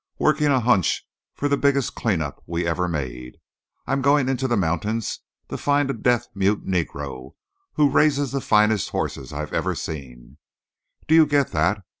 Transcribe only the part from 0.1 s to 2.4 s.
Working a hunch for the biggest clean